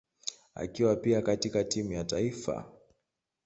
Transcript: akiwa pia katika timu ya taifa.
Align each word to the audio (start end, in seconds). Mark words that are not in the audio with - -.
akiwa 0.55 0.95
pia 0.95 1.21
katika 1.21 1.63
timu 1.63 1.91
ya 1.93 2.03
taifa. 2.03 2.71